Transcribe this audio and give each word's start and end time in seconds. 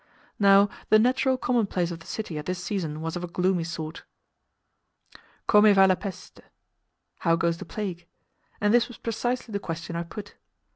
Now 0.39 0.67
the 0.89 0.97
natural 0.97 1.37
commonplace 1.37 1.91
of 1.91 1.99
the 1.99 2.07
city 2.07 2.39
at 2.39 2.47
this 2.47 2.57
season 2.63 3.01
was 3.01 3.15
of 3.15 3.23
a 3.23 3.27
gloomy 3.27 3.63
sort, 3.63 4.03
"Come 5.45 5.71
va 5.71 5.85
la 5.85 5.93
peste?" 5.93 6.41
(how 7.19 7.35
goes 7.35 7.59
the 7.59 7.65
plague?) 7.65 8.07
and 8.59 8.73
this 8.73 8.87
was 8.87 8.97
precisely 8.97 9.51
the 9.51 9.59
question 9.59 9.95
I 9.95 10.01
put. 10.01 10.37